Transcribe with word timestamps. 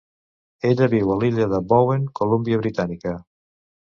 Ella 0.69 0.87
viu 0.93 1.11
a 1.15 1.17
l"Illa 1.19 1.45
de 1.57 1.59
Bowen, 1.73 2.09
Columbia 2.21 2.61
Britànica 2.65 3.13